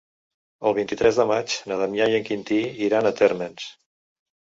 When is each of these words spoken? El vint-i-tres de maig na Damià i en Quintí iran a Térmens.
El 0.69 0.73
vint-i-tres 0.77 1.19
de 1.19 1.25
maig 1.31 1.57
na 1.71 1.77
Damià 1.81 2.07
i 2.13 2.15
en 2.21 2.25
Quintí 2.29 2.57
iran 2.87 3.11
a 3.11 3.13
Térmens. 3.21 3.67